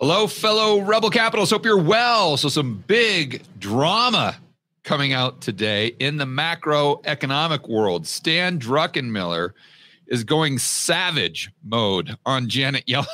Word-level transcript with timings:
Hello, 0.00 0.28
fellow 0.28 0.80
Rebel 0.80 1.10
Capitalists. 1.10 1.52
Hope 1.52 1.64
you're 1.64 1.76
well. 1.76 2.36
So, 2.36 2.48
some 2.48 2.84
big 2.86 3.42
drama 3.58 4.36
coming 4.84 5.12
out 5.12 5.40
today 5.40 5.88
in 5.98 6.18
the 6.18 6.24
macroeconomic 6.24 7.68
world. 7.68 8.06
Stan 8.06 8.60
Druckenmiller 8.60 9.54
is 10.06 10.22
going 10.22 10.60
savage 10.60 11.50
mode 11.64 12.16
on 12.24 12.48
Janet 12.48 12.84
Yellen. 12.86 13.06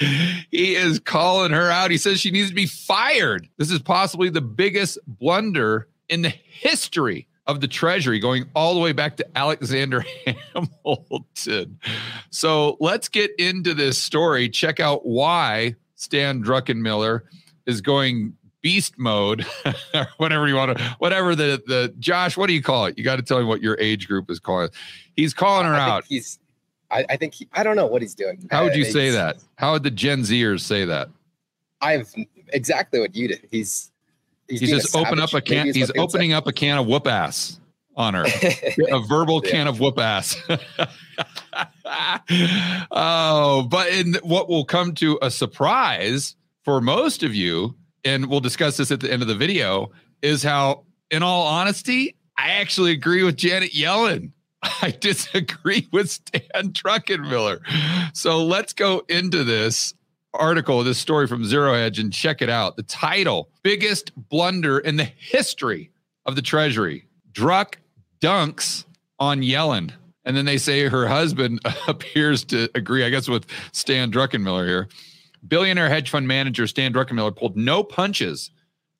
he 0.50 0.74
is 0.74 0.98
calling 0.98 1.52
her 1.52 1.70
out. 1.70 1.90
He 1.90 1.96
says 1.96 2.20
she 2.20 2.30
needs 2.30 2.50
to 2.50 2.54
be 2.54 2.66
fired. 2.66 3.48
This 3.56 3.70
is 3.70 3.80
possibly 3.80 4.28
the 4.28 4.42
biggest 4.42 4.98
blunder 5.06 5.88
in 6.10 6.20
the 6.20 6.28
history 6.28 7.26
of 7.46 7.60
the 7.60 7.68
Treasury, 7.68 8.18
going 8.18 8.44
all 8.54 8.74
the 8.74 8.80
way 8.80 8.92
back 8.92 9.16
to 9.18 9.38
Alexander 9.38 10.04
Hamilton. 10.54 11.78
So 12.30 12.76
let's 12.80 13.08
get 13.08 13.30
into 13.38 13.74
this 13.74 13.98
story. 13.98 14.48
Check 14.48 14.80
out 14.80 15.06
why 15.06 15.76
Stan 15.94 16.42
Druckenmiller 16.42 17.22
is 17.66 17.80
going 17.80 18.34
beast 18.62 18.98
mode, 18.98 19.46
or 19.94 20.08
whatever 20.16 20.48
you 20.48 20.56
want 20.56 20.76
to, 20.76 20.84
whatever 20.98 21.36
the 21.36 21.62
the 21.66 21.94
Josh, 21.98 22.36
what 22.36 22.48
do 22.48 22.52
you 22.52 22.62
call 22.62 22.86
it? 22.86 22.98
You 22.98 23.04
got 23.04 23.16
to 23.16 23.22
tell 23.22 23.38
me 23.38 23.44
what 23.44 23.62
your 23.62 23.76
age 23.80 24.08
group 24.08 24.30
is 24.30 24.40
calling. 24.40 24.66
It. 24.66 24.74
He's 25.14 25.32
calling 25.32 25.66
her 25.66 25.74
I 25.74 25.88
out. 25.88 26.04
He's, 26.04 26.38
I, 26.90 27.04
I 27.10 27.16
think 27.16 27.34
he, 27.34 27.48
I 27.52 27.62
don't 27.62 27.76
know 27.76 27.86
what 27.86 28.02
he's 28.02 28.14
doing. 28.14 28.46
How 28.50 28.64
would 28.64 28.74
you 28.74 28.84
say 28.84 29.10
that? 29.10 29.36
How 29.56 29.72
would 29.72 29.84
the 29.84 29.90
Gen 29.90 30.22
Zers 30.22 30.60
say 30.60 30.84
that? 30.84 31.08
I've 31.80 32.12
exactly 32.48 32.98
what 32.98 33.14
you 33.14 33.28
did. 33.28 33.46
He's 33.50 33.92
He's, 34.48 34.62
a 34.62 34.66
just 34.76 34.96
open 34.96 35.20
up 35.20 35.32
a 35.34 35.40
can. 35.40 35.72
He's 35.72 35.90
opening 35.96 36.32
up 36.32 36.46
a 36.46 36.52
can 36.52 36.78
of 36.78 36.86
whoop 36.86 37.06
ass 37.06 37.60
on 37.96 38.14
her. 38.14 38.24
a 38.90 39.00
verbal 39.08 39.40
Yeah. 39.44 39.50
can 39.50 39.66
of 39.68 39.80
whoop 39.80 39.98
ass. 39.98 40.36
oh, 42.90 43.66
but 43.70 43.88
in 43.88 44.14
what 44.22 44.48
will 44.48 44.64
come 44.64 44.94
to 44.96 45.18
a 45.22 45.30
surprise 45.30 46.36
for 46.64 46.80
most 46.80 47.22
of 47.22 47.34
you, 47.34 47.74
and 48.04 48.26
we'll 48.26 48.40
discuss 48.40 48.76
this 48.76 48.90
at 48.90 49.00
the 49.00 49.12
end 49.12 49.22
of 49.22 49.28
the 49.28 49.34
video, 49.34 49.90
is 50.22 50.42
how, 50.42 50.84
in 51.10 51.22
all 51.22 51.46
honesty, 51.46 52.16
I 52.38 52.50
actually 52.52 52.92
agree 52.92 53.22
with 53.22 53.36
Janet 53.36 53.72
Yellen. 53.72 54.32
I 54.62 54.94
disagree 54.98 55.88
with 55.92 56.10
Stan 56.10 56.70
Druckenmiller. 56.72 57.60
So 58.14 58.44
let's 58.44 58.72
go 58.72 59.02
into 59.08 59.44
this 59.44 59.94
article, 60.36 60.82
this 60.84 60.98
story 60.98 61.26
from 61.26 61.44
Zero 61.44 61.74
Hedge, 61.74 61.98
and 61.98 62.12
check 62.12 62.42
it 62.42 62.48
out. 62.48 62.76
The 62.76 62.82
title 62.84 63.50
Biggest 63.62 64.12
Blunder 64.28 64.78
in 64.78 64.96
the 64.96 65.04
History 65.04 65.90
of 66.24 66.36
the 66.36 66.42
Treasury. 66.42 67.06
Druck 67.32 67.74
dunks 68.20 68.84
on 69.18 69.40
Yellen. 69.40 69.92
And 70.24 70.36
then 70.36 70.44
they 70.44 70.58
say 70.58 70.88
her 70.88 71.06
husband 71.06 71.60
appears 71.88 72.44
to 72.46 72.68
agree, 72.74 73.04
I 73.04 73.10
guess, 73.10 73.28
with 73.28 73.46
Stan 73.72 74.10
Druckenmiller 74.10 74.66
here. 74.66 74.88
Billionaire 75.46 75.88
hedge 75.88 76.10
fund 76.10 76.26
manager 76.26 76.66
Stan 76.66 76.92
Druckenmiller 76.92 77.34
pulled 77.34 77.56
no 77.56 77.82
punches 77.84 78.50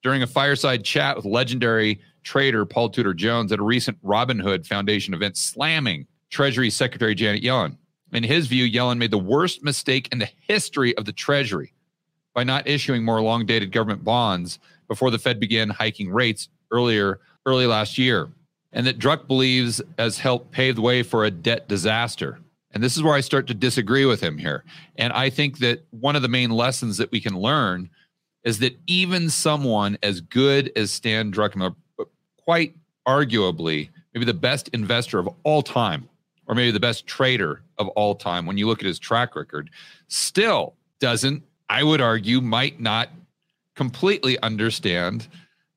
during 0.02 0.22
a 0.22 0.26
fireside 0.26 0.84
chat 0.84 1.16
with 1.16 1.24
legendary 1.24 2.00
trader 2.22 2.64
Paul 2.64 2.90
Tudor 2.90 3.14
Jones 3.14 3.50
at 3.52 3.58
a 3.58 3.62
recent 3.62 4.00
Robinhood 4.04 4.66
Foundation 4.66 5.14
event, 5.14 5.36
slamming 5.36 6.06
Treasury 6.30 6.70
Secretary 6.70 7.14
Janet 7.14 7.42
Yellen. 7.42 7.76
In 8.12 8.22
his 8.22 8.46
view, 8.46 8.70
Yellen 8.70 8.98
made 8.98 9.10
the 9.10 9.18
worst 9.18 9.62
mistake 9.62 10.08
in 10.12 10.18
the 10.18 10.30
history 10.40 10.96
of 10.96 11.04
the 11.04 11.12
Treasury 11.12 11.72
by 12.34 12.44
not 12.44 12.68
issuing 12.68 13.04
more 13.04 13.20
long 13.20 13.46
dated 13.46 13.72
government 13.72 14.04
bonds 14.04 14.58
before 14.88 15.10
the 15.10 15.18
Fed 15.18 15.40
began 15.40 15.70
hiking 15.70 16.10
rates 16.10 16.48
earlier, 16.70 17.20
early 17.44 17.66
last 17.66 17.98
year. 17.98 18.28
And 18.72 18.86
that 18.86 18.98
Druck 18.98 19.26
believes 19.26 19.80
has 19.98 20.18
helped 20.18 20.50
pave 20.50 20.76
the 20.76 20.82
way 20.82 21.02
for 21.02 21.24
a 21.24 21.30
debt 21.30 21.68
disaster. 21.68 22.38
And 22.72 22.82
this 22.82 22.96
is 22.96 23.02
where 23.02 23.14
I 23.14 23.20
start 23.20 23.46
to 23.46 23.54
disagree 23.54 24.04
with 24.04 24.20
him 24.20 24.36
here. 24.36 24.64
And 24.96 25.12
I 25.12 25.30
think 25.30 25.58
that 25.58 25.84
one 25.90 26.14
of 26.14 26.22
the 26.22 26.28
main 26.28 26.50
lessons 26.50 26.98
that 26.98 27.10
we 27.10 27.20
can 27.20 27.34
learn 27.34 27.88
is 28.44 28.58
that 28.58 28.78
even 28.86 29.30
someone 29.30 29.96
as 30.02 30.20
good 30.20 30.70
as 30.76 30.90
Stan 30.90 31.32
Druckenmiller, 31.32 31.74
quite 32.36 32.76
arguably, 33.08 33.88
maybe 34.14 34.26
the 34.26 34.34
best 34.34 34.68
investor 34.68 35.18
of 35.18 35.28
all 35.42 35.62
time, 35.62 36.08
or 36.46 36.54
maybe 36.54 36.70
the 36.70 36.80
best 36.80 37.06
trader 37.06 37.62
of 37.78 37.88
all 37.88 38.14
time, 38.14 38.46
when 38.46 38.56
you 38.58 38.66
look 38.66 38.80
at 38.80 38.86
his 38.86 38.98
track 38.98 39.36
record, 39.36 39.70
still 40.08 40.74
doesn't, 41.00 41.42
I 41.68 41.82
would 41.82 42.00
argue, 42.00 42.40
might 42.40 42.80
not 42.80 43.10
completely 43.74 44.38
understand 44.40 45.28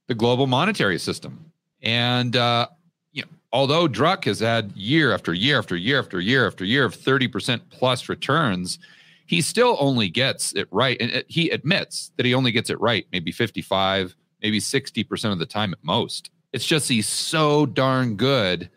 the 0.08 0.16
global 0.16 0.48
monetary 0.48 1.00
system. 1.00 1.52
And, 1.82 2.36
uh, 2.36 2.68
you 3.12 3.24
know, 3.24 3.28
although 3.52 3.88
Druck 3.88 4.26
has 4.26 4.40
had 4.40 4.72
year 4.76 5.14
after 5.14 5.34
year 5.34 5.58
after 5.60 5.76
year 5.76 6.00
after 6.00 6.20
year 6.20 6.48
after 6.48 6.66
year 6.66 6.86
of 6.86 6.96
30% 6.96 7.62
plus 7.70 8.10
returns, 8.10 8.80
he 9.26 9.42
still 9.42 9.78
only 9.80 10.10
gets 10.10 10.54
it 10.54 10.68
right. 10.72 10.98
And 11.00 11.12
it- 11.12 11.26
he 11.30 11.50
admits 11.50 12.12
that 12.18 12.26
he 12.26 12.34
only 12.34 12.52
gets 12.52 12.70
it 12.70 12.80
right, 12.80 13.06
maybe 13.12 13.32
55, 13.32 14.16
maybe 14.42 14.60
60% 14.60 15.32
of 15.32 15.40
the 15.40 15.46
time 15.46 15.74
at 15.74 15.84
most. 15.84 16.32
It's 16.52 16.66
just 16.66 16.90
he's 16.90 17.08
so 17.08 17.66
darn 17.66 18.16
good 18.16 18.70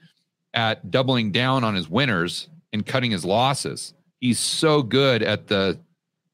at 0.55 0.91
doubling 0.91 1.33
down 1.33 1.65
on 1.65 1.75
his 1.75 1.89
winners 1.89 2.49
and 2.73 2.87
cutting 2.87 3.11
his 3.11 3.25
losses. 3.25 3.95
He's 4.21 4.39
so 4.39 4.83
good 4.83 5.23
at 5.23 5.49
the 5.49 5.79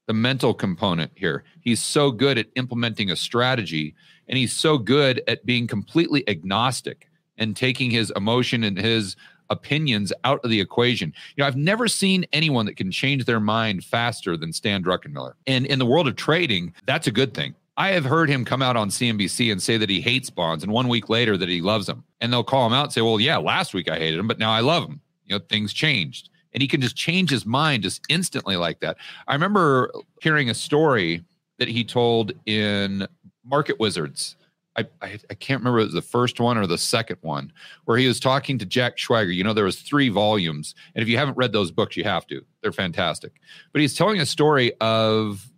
the 0.07 0.13
mental 0.13 0.55
component 0.55 1.11
here. 1.15 1.43
He's 1.61 1.83
so 1.83 2.09
good 2.09 2.39
at 2.39 2.47
implementing 2.55 3.11
a 3.11 3.15
strategy 3.15 3.93
and 4.27 4.39
he's 4.39 4.53
so 4.53 4.79
good 4.79 5.21
at 5.27 5.45
being 5.45 5.67
completely 5.67 6.27
agnostic 6.27 7.07
and 7.37 7.55
taking 7.55 7.91
his 7.91 8.11
emotion 8.15 8.63
and 8.63 8.75
his 8.75 9.15
opinions 9.51 10.11
out 10.23 10.39
of 10.43 10.49
the 10.49 10.59
equation. 10.59 11.13
You 11.35 11.43
know, 11.43 11.47
I've 11.47 11.55
never 11.55 11.87
seen 11.87 12.25
anyone 12.33 12.65
that 12.65 12.75
can 12.75 12.91
change 12.91 13.25
their 13.25 13.39
mind 13.39 13.83
faster 13.83 14.35
than 14.35 14.51
Stan 14.51 14.83
Druckenmiller. 14.83 15.33
And 15.45 15.67
in 15.67 15.77
the 15.77 15.85
world 15.85 16.07
of 16.07 16.15
trading, 16.15 16.73
that's 16.85 17.07
a 17.07 17.11
good 17.11 17.33
thing. 17.35 17.53
I 17.79 17.91
have 17.91 18.03
heard 18.03 18.29
him 18.29 18.43
come 18.43 18.61
out 18.61 18.75
on 18.75 18.89
CNBC 18.89 19.49
and 19.53 19.63
say 19.63 19.77
that 19.77 19.89
he 19.89 20.01
hates 20.01 20.29
bonds, 20.29 20.65
and 20.65 20.73
one 20.73 20.89
week 20.89 21.07
later 21.07 21.37
that 21.37 21.47
he 21.47 21.61
loves 21.61 21.87
them. 21.87 22.03
And 22.19 22.31
they'll 22.31 22.43
call 22.43 22.67
him 22.67 22.73
out 22.73 22.83
and 22.83 22.93
say, 22.93 23.01
"Well, 23.01 23.21
yeah, 23.21 23.37
last 23.37 23.73
week 23.73 23.89
I 23.89 23.97
hated 23.97 24.19
him, 24.19 24.27
but 24.27 24.37
now 24.37 24.51
I 24.51 24.59
love 24.59 24.83
him." 24.83 24.99
You 25.23 25.35
know, 25.35 25.45
things 25.47 25.71
changed, 25.71 26.29
and 26.51 26.61
he 26.61 26.67
can 26.67 26.81
just 26.81 26.97
change 26.97 27.29
his 27.29 27.45
mind 27.45 27.83
just 27.83 28.01
instantly 28.09 28.57
like 28.57 28.81
that. 28.81 28.97
I 29.29 29.33
remember 29.33 29.93
hearing 30.21 30.49
a 30.49 30.53
story 30.53 31.23
that 31.57 31.69
he 31.69 31.85
told 31.85 32.33
in 32.45 33.07
Market 33.45 33.79
Wizards. 33.79 34.35
I, 34.75 34.85
I, 35.01 35.17
I 35.29 35.33
can't 35.33 35.61
remember 35.61 35.79
it 35.79 35.85
was 35.85 35.93
the 35.93 36.01
first 36.01 36.39
one 36.39 36.57
or 36.57 36.67
the 36.67 36.77
second 36.77 37.17
one 37.21 37.51
where 37.85 37.97
he 37.97 38.07
was 38.07 38.19
talking 38.19 38.57
to 38.59 38.65
Jack 38.65 38.97
Schwager. 38.97 39.33
You 39.33 39.43
know, 39.43 39.53
there 39.53 39.63
was 39.63 39.81
three 39.81 40.09
volumes, 40.09 40.75
and 40.95 41.01
if 41.01 41.07
you 41.07 41.17
haven't 41.17 41.37
read 41.37 41.53
those 41.53 41.71
books, 41.71 41.95
you 41.95 42.03
have 42.03 42.27
to. 42.27 42.43
They're 42.61 42.73
fantastic. 42.73 43.39
But 43.71 43.79
he's 43.79 43.95
telling 43.95 44.19
a 44.19 44.25
story 44.25 44.73
of 44.81 45.49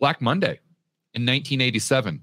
Black 0.00 0.20
Monday 0.20 0.58
in 1.14 1.22
1987, 1.22 2.22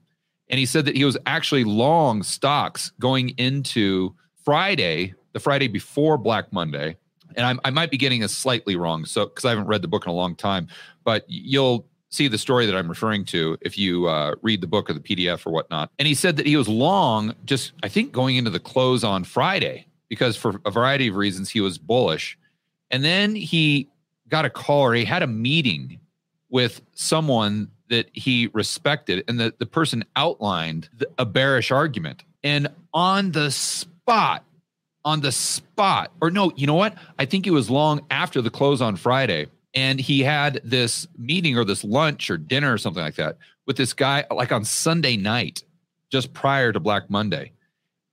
and 0.49 0.59
he 0.59 0.65
said 0.65 0.85
that 0.85 0.95
he 0.95 1.05
was 1.05 1.17
actually 1.25 1.63
long 1.63 2.23
stocks 2.23 2.91
going 2.99 3.29
into 3.37 4.13
Friday, 4.43 5.13
the 5.33 5.39
Friday 5.39 5.67
before 5.67 6.17
Black 6.17 6.53
Monday. 6.53 6.97
And 7.35 7.45
I'm, 7.45 7.59
I 7.65 7.71
might 7.71 7.91
be 7.91 7.97
getting 7.97 8.21
this 8.21 8.35
slightly 8.35 8.75
wrong, 8.75 9.05
so 9.05 9.25
because 9.25 9.45
I 9.45 9.49
haven't 9.49 9.67
read 9.67 9.81
the 9.81 9.87
book 9.87 10.05
in 10.05 10.11
a 10.11 10.15
long 10.15 10.35
time, 10.35 10.67
but 11.03 11.25
you'll 11.27 11.87
see 12.09 12.27
the 12.27 12.37
story 12.37 12.65
that 12.65 12.75
I'm 12.75 12.87
referring 12.87 13.25
to 13.25 13.57
if 13.61 13.77
you 13.77 14.07
uh, 14.07 14.35
read 14.41 14.61
the 14.61 14.67
book 14.67 14.89
or 14.89 14.93
the 14.93 14.99
PDF 14.99 15.45
or 15.45 15.51
whatnot. 15.51 15.91
And 15.99 16.07
he 16.07 16.13
said 16.13 16.37
that 16.37 16.45
he 16.45 16.55
was 16.55 16.67
long, 16.67 17.35
just 17.45 17.73
I 17.83 17.89
think 17.89 18.11
going 18.11 18.37
into 18.37 18.49
the 18.49 18.59
close 18.59 19.03
on 19.03 19.23
Friday 19.23 19.87
because 20.07 20.37
for 20.37 20.61
a 20.65 20.71
variety 20.71 21.07
of 21.07 21.15
reasons 21.15 21.49
he 21.49 21.61
was 21.61 21.77
bullish. 21.77 22.37
And 22.91 23.03
then 23.03 23.35
he 23.35 23.89
got 24.29 24.45
a 24.45 24.49
call 24.49 24.81
or 24.81 24.93
he 24.93 25.05
had 25.05 25.23
a 25.23 25.27
meeting 25.27 25.99
with 26.49 26.81
someone 26.93 27.69
that 27.89 28.09
he 28.13 28.49
respected, 28.53 29.23
and 29.27 29.39
the, 29.39 29.53
the 29.57 29.65
person 29.65 30.03
outlined 30.15 30.89
the, 30.97 31.09
a 31.17 31.25
bearish 31.25 31.71
argument. 31.71 32.23
And 32.43 32.67
on 32.93 33.31
the 33.31 33.51
spot, 33.51 34.43
on 35.03 35.21
the 35.21 35.31
spot, 35.31 36.11
or 36.21 36.31
no, 36.31 36.51
you 36.55 36.67
know 36.67 36.75
what? 36.75 36.95
I 37.19 37.25
think 37.25 37.47
it 37.47 37.51
was 37.51 37.69
long 37.69 38.05
after 38.09 38.41
the 38.41 38.49
close 38.49 38.81
on 38.81 38.95
Friday 38.95 39.47
and 39.75 39.99
he 39.99 40.21
had 40.21 40.61
this 40.63 41.07
meeting 41.17 41.57
or 41.57 41.65
this 41.65 41.83
lunch 41.83 42.29
or 42.29 42.37
dinner 42.37 42.73
or 42.73 42.77
something 42.77 43.03
like 43.03 43.15
that 43.15 43.37
with 43.67 43.75
this 43.75 43.93
guy 43.93 44.25
like 44.31 44.51
on 44.51 44.63
Sunday 44.63 45.17
night 45.17 45.63
just 46.09 46.33
prior 46.33 46.71
to 46.71 46.79
Black 46.79 47.09
Monday. 47.09 47.51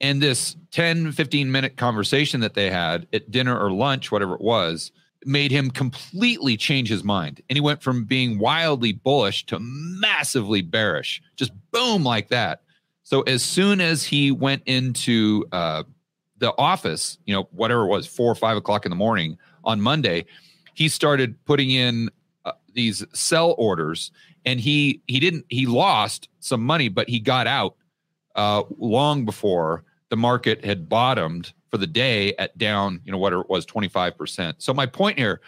And 0.00 0.20
this 0.20 0.56
10 0.72 1.12
15 1.12 1.52
minute 1.52 1.76
conversation 1.76 2.40
that 2.40 2.54
they 2.54 2.68
had 2.68 3.06
at 3.12 3.30
dinner 3.30 3.56
or 3.56 3.70
lunch 3.70 4.10
whatever 4.10 4.34
it 4.34 4.40
was 4.40 4.90
made 5.24 5.50
him 5.50 5.70
completely 5.70 6.56
change 6.56 6.88
his 6.88 7.04
mind. 7.04 7.40
And 7.48 7.56
he 7.56 7.60
went 7.60 7.82
from 7.82 8.04
being 8.04 8.38
wildly 8.38 8.92
bullish 8.92 9.46
to 9.46 9.58
massively 9.60 10.62
bearish. 10.62 11.22
Just 11.36 11.52
boom 11.70 12.04
like 12.04 12.28
that. 12.28 12.62
So 13.02 13.22
as 13.22 13.42
soon 13.42 13.80
as 13.80 14.04
he 14.04 14.30
went 14.30 14.62
into 14.66 15.44
uh 15.52 15.84
the 16.38 16.52
office, 16.58 17.18
you 17.24 17.32
know, 17.32 17.48
whatever 17.52 17.84
it 17.84 17.88
was, 17.88 18.06
four 18.06 18.30
or 18.30 18.34
five 18.34 18.56
o'clock 18.56 18.84
in 18.84 18.90
the 18.90 18.96
morning 18.96 19.38
on 19.64 19.80
Monday, 19.80 20.26
he 20.74 20.88
started 20.88 21.36
putting 21.44 21.70
in 21.70 22.10
uh, 22.44 22.52
these 22.74 23.04
sell 23.12 23.54
orders, 23.58 24.10
and 24.44 24.58
he 24.58 25.00
he 25.06 25.20
didn't 25.20 25.46
he 25.48 25.66
lost 25.66 26.28
some 26.40 26.60
money, 26.60 26.88
but 26.88 27.08
he 27.08 27.20
got 27.20 27.46
out 27.46 27.76
uh, 28.34 28.64
long 28.76 29.24
before 29.24 29.84
the 30.10 30.16
market 30.16 30.64
had 30.64 30.88
bottomed 30.88 31.52
for 31.72 31.78
the 31.78 31.86
day 31.86 32.34
at 32.36 32.56
down, 32.58 33.00
you 33.04 33.10
know, 33.10 33.18
what 33.18 33.32
it 33.32 33.48
was, 33.48 33.64
twenty 33.64 33.88
five 33.88 34.16
percent. 34.16 34.62
So 34.62 34.72
my 34.72 34.86
point 34.86 35.18
here 35.18 35.40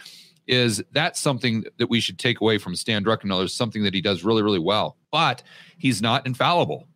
is 0.49 0.83
that's 0.93 1.21
something 1.21 1.65
that 1.79 1.89
we 1.89 2.01
should 2.01 2.19
take 2.19 2.41
away 2.41 2.59
from 2.59 2.75
Stan 2.75 3.05
Druckenmiller, 3.05 3.49
something 3.49 3.83
that 3.85 3.95
he 3.95 4.01
does 4.01 4.25
really, 4.25 4.43
really 4.43 4.59
well. 4.59 4.97
But 5.13 5.43
he's 5.79 6.03
not 6.03 6.27
infallible. 6.27 6.89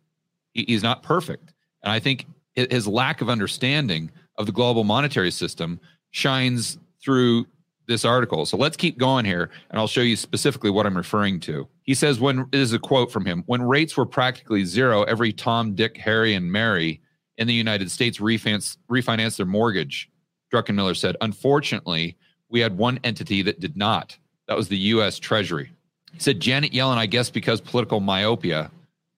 he's 0.53 0.83
not 0.83 1.03
perfect. 1.03 1.53
And 1.83 1.91
I 1.91 1.99
think 1.99 2.25
his 2.55 2.87
lack 2.87 3.21
of 3.21 3.29
understanding 3.29 4.11
of 4.37 4.45
the 4.45 4.51
global 4.51 4.83
monetary 4.83 5.31
system 5.31 5.79
shines 6.11 6.77
through 7.03 7.45
this 7.87 8.05
article. 8.05 8.45
So 8.45 8.57
let's 8.57 8.77
keep 8.77 8.97
going 8.97 9.25
here, 9.25 9.49
and 9.69 9.79
I'll 9.79 9.87
show 9.87 10.01
you 10.01 10.15
specifically 10.15 10.69
what 10.69 10.85
I'm 10.85 10.97
referring 10.97 11.39
to. 11.41 11.67
He 11.83 11.95
says, 11.95 12.19
when 12.19 12.47
this 12.51 12.61
is 12.61 12.73
a 12.73 12.79
quote 12.79 13.11
from 13.11 13.25
him, 13.25 13.43
when 13.47 13.61
rates 13.61 13.97
were 13.97 14.05
practically 14.05 14.63
zero, 14.65 15.03
every 15.03 15.33
Tom, 15.33 15.73
Dick, 15.73 15.97
Harry, 15.97 16.35
and 16.35 16.51
Mary 16.51 17.01
in 17.39 17.47
the 17.47 17.53
United 17.53 17.89
States 17.89 18.19
refinance, 18.19 18.77
refinanced 18.89 19.37
their 19.37 19.45
mortgage. 19.45 20.09
Druckenmiller 20.53 20.95
said, 20.95 21.15
unfortunately, 21.21 22.17
we 22.49 22.59
had 22.59 22.77
one 22.77 22.99
entity 23.03 23.41
that 23.43 23.59
did 23.59 23.77
not. 23.77 24.17
That 24.47 24.57
was 24.57 24.67
the 24.67 24.77
US 24.77 25.17
Treasury. 25.17 25.71
He 26.11 26.19
said, 26.19 26.39
Janet 26.39 26.73
Yellen, 26.73 26.97
I 26.97 27.05
guess 27.05 27.29
because 27.29 27.61
political 27.61 27.99
myopia, 27.99 28.69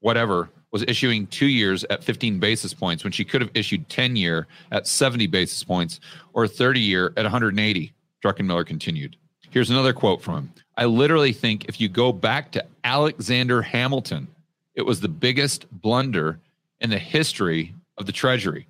whatever, 0.02 0.50
was 0.72 0.84
issuing 0.88 1.28
two 1.28 1.48
years 1.48 1.84
at 1.86 2.04
15 2.04 2.40
basis 2.40 2.74
points 2.74 3.04
when 3.04 3.12
she 3.12 3.26
could 3.26 3.42
have 3.42 3.52
issued 3.54 3.90
10 3.90 4.16
year 4.16 4.48
at 4.72 4.88
70 4.88 5.28
basis 5.28 5.64
points 5.64 6.00
or 6.34 6.48
30 6.48 6.80
year 6.80 7.14
at 7.18 7.24
180. 7.24 7.94
Druckenmiller 8.24 8.66
continued. 8.66 9.18
Here's 9.50 9.70
another 9.70 9.94
quote 9.94 10.22
from 10.22 10.36
him. 10.36 10.54
I 10.78 10.86
literally 10.86 11.34
think 11.34 11.66
if 11.66 11.82
you 11.82 11.90
go 11.90 12.14
back 12.14 12.52
to 12.52 12.66
Alexander 12.84 13.62
Hamilton, 13.62 14.28
it 14.76 14.86
was 14.86 15.02
the 15.02 15.10
biggest 15.10 15.66
blunder 15.72 16.40
in 16.80 16.90
the 16.90 16.98
history 16.98 17.74
of 18.02 18.08
the 18.08 18.12
Treasury. 18.12 18.68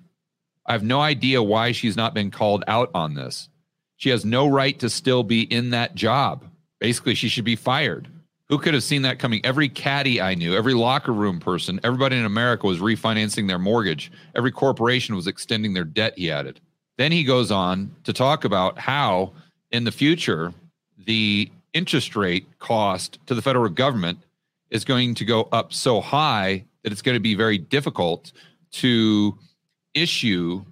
I 0.66 0.72
have 0.72 0.84
no 0.84 1.00
idea 1.00 1.42
why 1.42 1.72
she's 1.72 1.96
not 1.96 2.14
been 2.14 2.30
called 2.30 2.62
out 2.68 2.90
on 2.94 3.14
this. 3.14 3.48
She 3.96 4.10
has 4.10 4.24
no 4.24 4.46
right 4.46 4.78
to 4.78 4.88
still 4.88 5.24
be 5.24 5.42
in 5.42 5.70
that 5.70 5.96
job. 5.96 6.44
Basically, 6.78 7.14
she 7.14 7.28
should 7.28 7.44
be 7.44 7.56
fired. 7.56 8.08
Who 8.48 8.58
could 8.58 8.74
have 8.74 8.82
seen 8.82 9.02
that 9.02 9.18
coming? 9.18 9.44
Every 9.44 9.68
caddy 9.68 10.20
I 10.20 10.34
knew, 10.34 10.54
every 10.54 10.74
locker 10.74 11.12
room 11.12 11.40
person, 11.40 11.80
everybody 11.82 12.16
in 12.16 12.24
America 12.24 12.66
was 12.66 12.80
refinancing 12.80 13.48
their 13.48 13.58
mortgage. 13.58 14.12
Every 14.36 14.52
corporation 14.52 15.16
was 15.16 15.26
extending 15.26 15.72
their 15.72 15.84
debt, 15.84 16.14
he 16.16 16.30
added. 16.30 16.60
Then 16.98 17.12
he 17.12 17.24
goes 17.24 17.50
on 17.50 17.94
to 18.04 18.12
talk 18.12 18.44
about 18.44 18.78
how 18.78 19.32
in 19.70 19.84
the 19.84 19.92
future, 19.92 20.52
the 20.98 21.50
interest 21.72 22.14
rate 22.14 22.46
cost 22.58 23.18
to 23.26 23.34
the 23.34 23.42
federal 23.42 23.70
government 23.70 24.18
is 24.70 24.84
going 24.84 25.14
to 25.14 25.24
go 25.24 25.48
up 25.52 25.72
so 25.72 26.00
high 26.00 26.64
that 26.82 26.92
it's 26.92 27.02
going 27.02 27.16
to 27.16 27.20
be 27.20 27.34
very 27.34 27.58
difficult 27.58 28.32
to 28.72 29.38
issue 29.94 30.64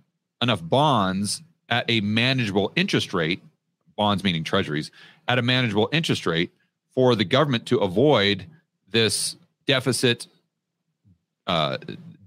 enough 0.42 0.60
bonds 0.62 1.42
at 1.68 1.84
a 1.88 2.00
manageable 2.00 2.72
interest 2.76 3.14
rate, 3.14 3.42
bonds 3.96 4.24
meaning 4.24 4.44
treasuries, 4.44 4.90
at 5.28 5.38
a 5.38 5.42
manageable 5.42 5.88
interest 5.92 6.26
rate 6.26 6.50
for 6.94 7.14
the 7.14 7.24
government 7.24 7.66
to 7.66 7.78
avoid 7.78 8.46
this 8.90 9.36
deficit 9.66 10.26
uh, 11.46 11.78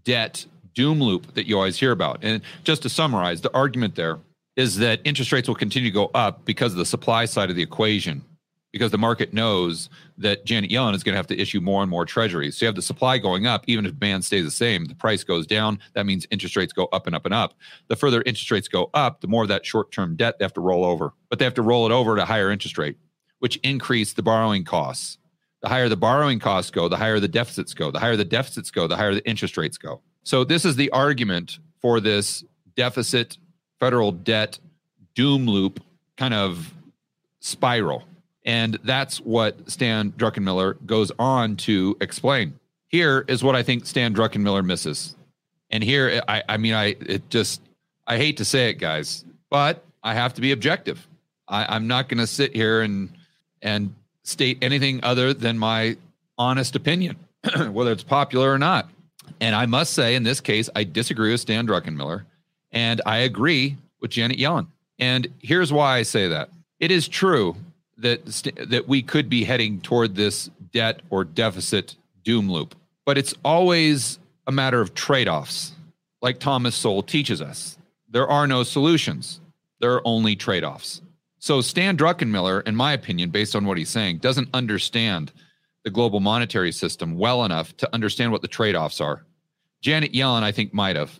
debt 0.03 0.45
doom 0.73 1.01
loop 1.01 1.33
that 1.35 1.47
you 1.47 1.55
always 1.57 1.77
hear 1.77 1.91
about. 1.91 2.19
And 2.21 2.41
just 2.63 2.81
to 2.83 2.89
summarize, 2.89 3.41
the 3.41 3.53
argument 3.53 3.95
there 3.95 4.19
is 4.55 4.77
that 4.77 5.01
interest 5.03 5.31
rates 5.31 5.47
will 5.47 5.55
continue 5.55 5.89
to 5.89 5.93
go 5.93 6.11
up 6.13 6.45
because 6.45 6.71
of 6.71 6.77
the 6.77 6.85
supply 6.85 7.25
side 7.25 7.49
of 7.49 7.55
the 7.55 7.61
equation, 7.61 8.23
because 8.73 8.91
the 8.91 8.97
market 8.97 9.33
knows 9.33 9.89
that 10.17 10.43
Janet 10.45 10.71
Yellen 10.71 10.95
is 10.95 11.03
going 11.03 11.13
to 11.13 11.17
have 11.17 11.27
to 11.27 11.39
issue 11.39 11.61
more 11.61 11.81
and 11.83 11.89
more 11.89 12.05
treasuries. 12.05 12.57
So 12.57 12.65
you 12.65 12.67
have 12.67 12.75
the 12.75 12.81
supply 12.81 13.19
going 13.19 13.45
up, 13.45 13.63
even 13.67 13.85
if 13.85 13.97
demand 13.97 14.25
stays 14.25 14.43
the 14.43 14.51
same, 14.51 14.85
the 14.85 14.95
price 14.95 15.23
goes 15.23 15.47
down. 15.47 15.79
That 15.93 16.07
means 16.07 16.25
interest 16.31 16.57
rates 16.57 16.73
go 16.73 16.85
up 16.87 17.05
and 17.05 17.15
up 17.15 17.23
and 17.25 17.33
up. 17.33 17.53
The 17.87 17.95
further 17.95 18.23
interest 18.25 18.49
rates 18.51 18.67
go 18.67 18.89
up, 18.95 19.21
the 19.21 19.27
more 19.27 19.43
of 19.43 19.49
that 19.49 19.65
short 19.65 19.91
term 19.91 20.15
debt 20.15 20.39
they 20.39 20.43
have 20.43 20.53
to 20.53 20.61
roll 20.61 20.83
over, 20.83 21.13
but 21.29 21.39
they 21.39 21.45
have 21.45 21.53
to 21.53 21.61
roll 21.61 21.85
it 21.85 21.91
over 21.91 22.17
at 22.17 22.23
a 22.23 22.25
higher 22.25 22.51
interest 22.51 22.77
rate, 22.79 22.97
which 23.39 23.57
increase 23.57 24.13
the 24.13 24.23
borrowing 24.23 24.65
costs. 24.65 25.19
The 25.61 25.69
higher 25.69 25.87
the 25.87 25.95
borrowing 25.95 26.39
costs 26.39 26.71
go, 26.71 26.89
the 26.89 26.97
higher 26.97 27.19
the 27.19 27.27
deficits 27.27 27.73
go. 27.73 27.91
The 27.91 27.99
higher 27.99 28.17
the 28.17 28.25
deficits 28.25 28.71
go, 28.71 28.87
the 28.87 28.97
higher 28.97 29.13
the 29.13 29.25
interest 29.25 29.55
rates 29.55 29.77
go. 29.77 30.01
So 30.23 30.43
this 30.43 30.65
is 30.65 30.75
the 30.75 30.89
argument 30.89 31.59
for 31.79 31.99
this 31.99 32.43
deficit 32.75 33.37
federal 33.79 34.11
debt 34.11 34.59
doom 35.15 35.45
loop 35.45 35.79
kind 36.17 36.33
of 36.33 36.73
spiral. 37.39 38.03
And 38.45 38.77
that's 38.83 39.19
what 39.19 39.69
Stan 39.69 40.11
Druckenmiller 40.13 40.85
goes 40.85 41.11
on 41.17 41.55
to 41.57 41.97
explain. 42.01 42.59
Here 42.87 43.25
is 43.27 43.43
what 43.43 43.55
I 43.55 43.63
think 43.63 43.85
Stan 43.85 44.13
Druckenmiller 44.13 44.65
misses. 44.65 45.15
And 45.69 45.83
here, 45.83 46.21
I, 46.27 46.43
I 46.47 46.57
mean, 46.57 46.73
I 46.73 46.95
it 46.99 47.29
just, 47.29 47.61
I 48.05 48.17
hate 48.17 48.37
to 48.37 48.45
say 48.45 48.69
it, 48.69 48.75
guys, 48.75 49.25
but 49.49 49.83
I 50.03 50.13
have 50.13 50.33
to 50.35 50.41
be 50.41 50.51
objective. 50.51 51.07
I, 51.47 51.75
I'm 51.75 51.87
not 51.87 52.09
going 52.09 52.19
to 52.19 52.27
sit 52.27 52.55
here 52.55 52.81
and 52.81 53.09
and 53.61 53.95
state 54.23 54.57
anything 54.61 54.99
other 55.03 55.33
than 55.33 55.57
my 55.57 55.97
honest 56.37 56.75
opinion, 56.75 57.15
whether 57.71 57.91
it's 57.91 58.03
popular 58.03 58.51
or 58.51 58.59
not. 58.59 58.89
And 59.39 59.55
I 59.55 59.65
must 59.65 59.93
say, 59.93 60.15
in 60.15 60.23
this 60.23 60.41
case, 60.41 60.69
I 60.75 60.83
disagree 60.83 61.31
with 61.31 61.41
Stan 61.41 61.65
Druckenmiller. 61.65 62.23
And 62.71 63.01
I 63.05 63.19
agree 63.19 63.77
with 64.01 64.11
Janet 64.11 64.37
Yellen. 64.37 64.67
And 64.99 65.27
here's 65.39 65.71
why 65.71 65.97
I 65.97 66.03
say 66.03 66.27
that. 66.27 66.49
It 66.79 66.91
is 66.91 67.07
true 67.07 67.55
that 67.97 68.25
that 68.69 68.87
we 68.87 69.01
could 69.01 69.29
be 69.29 69.43
heading 69.43 69.79
toward 69.81 70.15
this 70.15 70.49
debt 70.71 71.01
or 71.09 71.23
deficit 71.23 71.95
doom 72.23 72.51
loop, 72.51 72.75
but 73.05 73.17
it's 73.17 73.33
always 73.43 74.19
a 74.47 74.51
matter 74.51 74.81
of 74.81 74.93
trade-offs. 74.93 75.73
Like 76.21 76.39
Thomas 76.39 76.75
Sowell 76.75 77.03
teaches 77.03 77.41
us, 77.41 77.77
there 78.09 78.27
are 78.27 78.47
no 78.47 78.63
solutions. 78.63 79.41
There 79.79 79.93
are 79.93 80.01
only 80.05 80.35
trade-offs. 80.35 81.01
So 81.39 81.59
Stan 81.59 81.97
Druckenmiller, 81.97 82.65
in 82.65 82.75
my 82.75 82.93
opinion, 82.93 83.29
based 83.29 83.55
on 83.55 83.65
what 83.65 83.77
he's 83.77 83.89
saying, 83.89 84.19
doesn't 84.19 84.49
understand 84.53 85.33
the 85.83 85.89
global 85.89 86.21
monetary 86.21 86.71
system 86.71 87.17
well 87.17 87.43
enough 87.43 87.75
to 87.77 87.93
understand 87.93 88.31
what 88.31 88.41
the 88.41 88.47
trade-offs 88.47 89.01
are. 89.01 89.25
Janet 89.81 90.13
Yellen, 90.13 90.43
I 90.43 90.53
think, 90.53 90.73
might 90.73 90.95
have. 90.95 91.19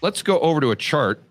Let's 0.00 0.22
go 0.22 0.38
over 0.40 0.60
to 0.60 0.70
a 0.70 0.76
chart 0.76 1.22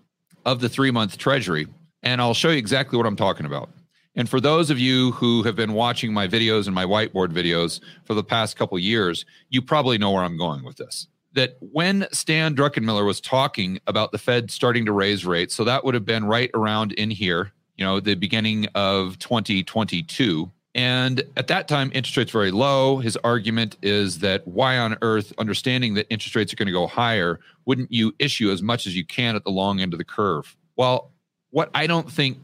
of 0.44 0.60
the 0.60 0.68
three 0.68 0.90
month 0.90 1.18
treasury 1.18 1.66
and 2.02 2.20
I'll 2.20 2.34
show 2.34 2.50
you 2.50 2.58
exactly 2.58 2.96
what 2.96 3.06
I'm 3.06 3.16
talking 3.16 3.46
about. 3.46 3.70
And 4.14 4.28
for 4.28 4.40
those 4.40 4.70
of 4.70 4.78
you 4.78 5.12
who 5.12 5.42
have 5.44 5.56
been 5.56 5.72
watching 5.74 6.12
my 6.12 6.26
videos 6.26 6.66
and 6.66 6.74
my 6.74 6.84
whiteboard 6.84 7.28
videos 7.28 7.80
for 8.04 8.14
the 8.14 8.24
past 8.24 8.56
couple 8.56 8.78
years, 8.78 9.24
you 9.48 9.62
probably 9.62 9.98
know 9.98 10.10
where 10.10 10.24
I'm 10.24 10.36
going 10.36 10.64
with 10.64 10.76
this. 10.76 11.06
That 11.34 11.56
when 11.60 12.06
Stan 12.10 12.56
Druckenmiller 12.56 13.06
was 13.06 13.20
talking 13.20 13.78
about 13.86 14.10
the 14.10 14.18
Fed 14.18 14.50
starting 14.50 14.86
to 14.86 14.92
raise 14.92 15.24
rates, 15.24 15.54
so 15.54 15.62
that 15.64 15.84
would 15.84 15.94
have 15.94 16.04
been 16.04 16.24
right 16.24 16.50
around 16.54 16.92
in 16.92 17.10
here, 17.10 17.52
you 17.76 17.84
know, 17.84 18.00
the 18.00 18.16
beginning 18.16 18.66
of 18.74 19.18
2022. 19.20 20.50
And 20.78 21.24
at 21.36 21.48
that 21.48 21.66
time, 21.66 21.90
interest 21.92 22.16
rates 22.16 22.30
very 22.30 22.52
low. 22.52 22.98
His 22.98 23.16
argument 23.24 23.76
is 23.82 24.20
that 24.20 24.46
why 24.46 24.78
on 24.78 24.96
earth, 25.02 25.32
understanding 25.36 25.94
that 25.94 26.06
interest 26.08 26.36
rates 26.36 26.52
are 26.52 26.56
going 26.56 26.68
to 26.68 26.72
go 26.72 26.86
higher, 26.86 27.40
wouldn't 27.66 27.90
you 27.90 28.14
issue 28.20 28.52
as 28.52 28.62
much 28.62 28.86
as 28.86 28.96
you 28.96 29.04
can 29.04 29.34
at 29.34 29.42
the 29.42 29.50
long 29.50 29.80
end 29.80 29.92
of 29.92 29.98
the 29.98 30.04
curve? 30.04 30.56
Well, 30.76 31.10
what 31.50 31.68
I 31.74 31.88
don't 31.88 32.08
think 32.08 32.38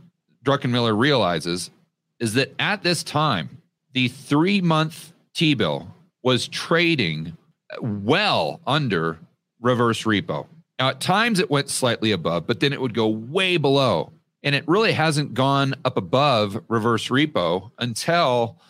Druckenmiller 0.44 0.98
realizes 0.98 1.70
is 2.18 2.34
that 2.34 2.52
at 2.58 2.82
this 2.82 3.04
time, 3.04 3.62
the 3.92 4.08
three 4.08 4.60
month 4.60 5.12
T 5.32 5.54
bill 5.54 5.86
was 6.24 6.48
trading 6.48 7.36
well 7.80 8.60
under 8.66 9.16
reverse 9.60 10.02
repo. 10.02 10.48
Now, 10.80 10.88
at 10.88 11.00
times 11.00 11.38
it 11.38 11.52
went 11.52 11.70
slightly 11.70 12.10
above, 12.10 12.48
but 12.48 12.58
then 12.58 12.72
it 12.72 12.80
would 12.80 12.94
go 12.94 13.06
way 13.06 13.58
below. 13.58 14.10
And 14.44 14.54
it 14.54 14.62
really 14.68 14.92
hasn't 14.92 15.34
gone 15.34 15.74
up 15.84 15.96
above 15.96 16.62
reverse 16.68 17.08
repo 17.08 17.70
until 17.78 18.60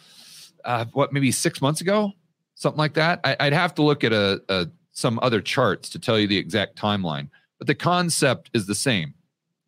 uh, 0.64 0.86
what, 0.92 1.12
maybe 1.12 1.30
six 1.32 1.60
months 1.60 1.80
ago, 1.80 2.12
something 2.54 2.78
like 2.78 2.94
that. 2.94 3.20
I, 3.24 3.36
would 3.44 3.52
have 3.52 3.74
to 3.74 3.82
look 3.82 4.04
at 4.04 4.12
a, 4.12 4.40
a 4.48 4.68
some 4.92 5.18
other 5.20 5.40
charts 5.40 5.90
to 5.90 5.98
tell 5.98 6.18
you 6.18 6.26
the 6.28 6.38
exact 6.38 6.78
timeline, 6.78 7.28
but 7.58 7.66
the 7.66 7.74
concept 7.74 8.48
is 8.54 8.66
the 8.66 8.74
same. 8.74 9.14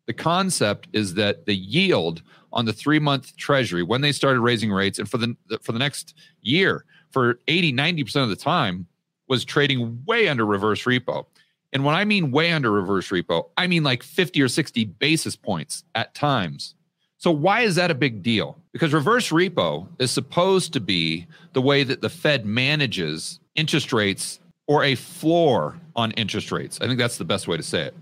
The 0.05 0.13
concept 0.13 0.87
is 0.93 1.15
that 1.15 1.45
the 1.45 1.55
yield 1.55 2.23
on 2.53 2.65
the 2.65 2.73
three 2.73 2.99
month 2.99 3.35
treasury 3.35 3.83
when 3.83 4.01
they 4.01 4.13
started 4.13 4.39
raising 4.39 4.71
rates 4.71 4.99
and 4.99 5.09
for 5.09 5.17
the 5.17 5.35
for 5.61 5.73
the 5.73 5.79
next 5.79 6.15
year 6.41 6.85
for 7.11 7.39
80 7.47 7.73
90% 7.73 8.23
of 8.23 8.29
the 8.29 8.35
time 8.35 8.87
was 9.27 9.43
trading 9.43 10.01
way 10.05 10.29
under 10.29 10.45
reverse 10.45 10.83
repo 10.85 11.25
and 11.73 11.83
when 11.83 11.95
i 11.95 12.05
mean 12.05 12.31
way 12.31 12.51
under 12.51 12.71
reverse 12.71 13.09
repo 13.09 13.49
i 13.57 13.67
mean 13.67 13.83
like 13.83 14.03
50 14.03 14.41
or 14.41 14.47
60 14.47 14.85
basis 14.85 15.35
points 15.35 15.83
at 15.95 16.13
times. 16.13 16.75
So 17.17 17.31
why 17.31 17.61
is 17.61 17.75
that 17.75 17.89
a 17.89 17.95
big 17.95 18.21
deal? 18.21 18.57
Because 18.71 18.93
reverse 18.93 19.29
repo 19.29 19.87
is 19.99 20.11
supposed 20.11 20.73
to 20.73 20.79
be 20.79 21.25
the 21.53 21.61
way 21.61 21.83
that 21.83 22.01
the 22.01 22.09
fed 22.09 22.45
manages 22.45 23.39
interest 23.55 23.91
rates 23.91 24.39
or 24.67 24.83
a 24.83 24.95
floor 24.95 25.79
on 25.95 26.11
interest 26.11 26.51
rates. 26.51 26.79
I 26.79 26.85
think 26.85 26.99
that's 26.99 27.17
the 27.17 27.25
best 27.25 27.47
way 27.47 27.57
to 27.57 27.63
say 27.63 27.83
it. 27.83 27.95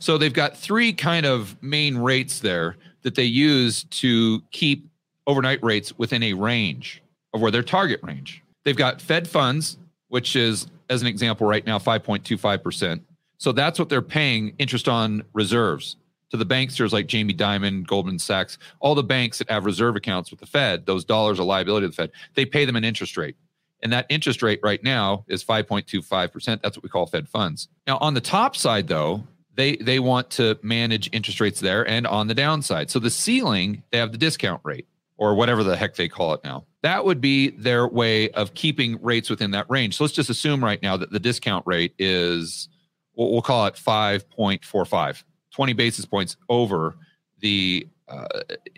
So 0.00 0.18
they've 0.18 0.32
got 0.32 0.56
three 0.56 0.92
kind 0.92 1.24
of 1.24 1.56
main 1.62 1.98
rates 1.98 2.40
there 2.40 2.76
that 3.02 3.14
they 3.14 3.24
use 3.24 3.84
to 3.84 4.42
keep 4.50 4.88
overnight 5.28 5.62
rates 5.62 5.96
within 5.96 6.24
a 6.24 6.32
range 6.32 7.00
of 7.32 7.40
where 7.40 7.52
their 7.52 7.62
target 7.62 8.00
range. 8.02 8.42
They've 8.64 8.76
got 8.76 9.00
Fed 9.00 9.28
funds, 9.28 9.78
which 10.12 10.36
is, 10.36 10.66
as 10.90 11.00
an 11.00 11.08
example, 11.08 11.46
right 11.46 11.64
now, 11.64 11.78
5.25%. 11.78 13.00
So 13.38 13.50
that's 13.50 13.78
what 13.78 13.88
they're 13.88 14.02
paying 14.02 14.54
interest 14.58 14.86
on 14.86 15.24
reserves 15.32 15.96
to 16.28 16.36
the 16.36 16.44
banksters 16.44 16.92
like 16.92 17.06
Jamie 17.06 17.32
Dimon, 17.32 17.86
Goldman 17.86 18.18
Sachs, 18.18 18.58
all 18.80 18.94
the 18.94 19.02
banks 19.02 19.38
that 19.38 19.50
have 19.50 19.64
reserve 19.64 19.96
accounts 19.96 20.30
with 20.30 20.38
the 20.38 20.46
Fed, 20.46 20.84
those 20.84 21.06
dollars 21.06 21.40
are 21.40 21.44
liability 21.44 21.86
to 21.86 21.88
the 21.88 21.94
Fed. 21.94 22.10
They 22.34 22.44
pay 22.44 22.66
them 22.66 22.76
an 22.76 22.84
interest 22.84 23.16
rate. 23.16 23.36
And 23.82 23.90
that 23.94 24.04
interest 24.10 24.42
rate 24.42 24.60
right 24.62 24.84
now 24.84 25.24
is 25.28 25.42
5.25%. 25.42 26.60
That's 26.60 26.76
what 26.76 26.82
we 26.82 26.90
call 26.90 27.06
Fed 27.06 27.26
funds. 27.26 27.68
Now, 27.86 27.96
on 27.96 28.12
the 28.12 28.20
top 28.20 28.54
side, 28.54 28.88
though, 28.88 29.26
they 29.54 29.76
they 29.76 29.98
want 29.98 30.28
to 30.32 30.58
manage 30.62 31.08
interest 31.12 31.40
rates 31.40 31.60
there 31.60 31.88
and 31.88 32.06
on 32.06 32.26
the 32.26 32.34
downside. 32.34 32.90
So 32.90 32.98
the 32.98 33.10
ceiling, 33.10 33.82
they 33.90 33.98
have 33.98 34.12
the 34.12 34.18
discount 34.18 34.60
rate 34.62 34.86
or 35.16 35.34
whatever 35.34 35.62
the 35.64 35.76
heck 35.76 35.94
they 35.94 36.08
call 36.08 36.34
it 36.34 36.40
now. 36.44 36.64
That 36.82 37.04
would 37.04 37.20
be 37.20 37.50
their 37.50 37.86
way 37.86 38.30
of 38.30 38.54
keeping 38.54 39.00
rates 39.00 39.30
within 39.30 39.52
that 39.52 39.70
range. 39.70 39.96
So 39.96 40.04
let's 40.04 40.14
just 40.14 40.30
assume 40.30 40.62
right 40.62 40.82
now 40.82 40.96
that 40.96 41.10
the 41.10 41.20
discount 41.20 41.66
rate 41.66 41.94
is 41.98 42.68
we'll, 43.14 43.42
call 43.42 43.66
it 43.66 43.74
5.45, 43.74 45.22
20 45.52 45.72
basis 45.74 46.04
points 46.04 46.36
over 46.48 46.96
the 47.40 47.86
uh, 48.08 48.26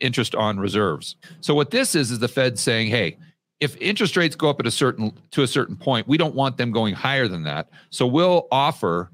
interest 0.01 0.35
on 0.35 0.59
reserves. 0.61 1.17
So 1.41 1.55
what 1.55 1.71
this 1.71 1.95
is 1.95 2.11
is 2.11 2.19
the 2.19 2.29
Fed 2.29 2.59
saying, 2.59 2.89
"Hey, 2.89 3.17
if 3.61 3.77
interest 3.81 4.17
rates 4.17 4.37
go 4.37 4.51
up 4.51 4.61
at 4.61 4.67
a 4.67 4.71
certain 4.71 5.13
to 5.31 5.43
a 5.43 5.47
certain 5.47 5.77
point, 5.77 6.07
we 6.07 6.17
don't 6.19 6.35
want 6.35 6.57
them 6.57 6.71
going 6.71 6.95
higher 6.95 7.29
than 7.29 7.45
that. 7.45 7.69
So 7.91 8.07
we'll 8.07 8.47
offer 8.51 9.11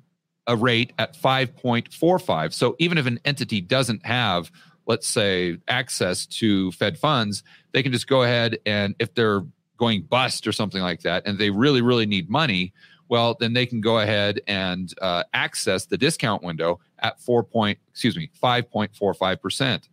a 0.46 0.56
rate 0.56 0.92
at 0.98 1.16
5.45. 1.16 2.52
So 2.52 2.74
even 2.78 2.98
if 2.98 3.06
an 3.06 3.20
entity 3.24 3.60
doesn't 3.60 4.04
have, 4.04 4.50
let's 4.86 5.06
say, 5.06 5.58
access 5.68 6.26
to 6.26 6.72
Fed 6.72 6.98
funds, 6.98 7.44
they 7.72 7.82
can 7.82 7.92
just 7.92 8.06
go 8.06 8.22
ahead 8.22 8.58
and 8.66 8.94
if 8.98 9.14
they're 9.14 9.42
going 9.76 10.02
bust 10.02 10.46
or 10.46 10.52
something 10.52 10.82
like 10.82 11.00
that, 11.00 11.26
and 11.26 11.38
they 11.38 11.50
really, 11.50 11.80
really 11.80 12.06
need 12.06 12.28
money, 12.28 12.72
well, 13.08 13.36
then 13.40 13.52
they 13.52 13.66
can 13.66 13.80
go 13.80 13.98
ahead 13.98 14.40
and 14.46 14.94
uh, 15.02 15.24
access 15.32 15.86
the 15.86 15.98
discount 15.98 16.42
window 16.42 16.78
at 17.00 17.20
four 17.20 17.42
point, 17.42 17.78
excuse 17.88 18.16
me, 18.16 18.30
5.45%. 18.40 19.88